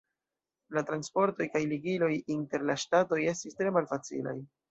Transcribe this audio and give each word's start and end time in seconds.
La 0.77 0.81
transportoj 0.87 1.47
kaj 1.57 1.61
ligiloj 1.73 2.09
inter 2.37 2.65
la 2.71 2.77
ŝtatoj 2.87 3.23
estis 3.35 3.59
tre 3.61 3.77
malfacilaj. 3.79 4.37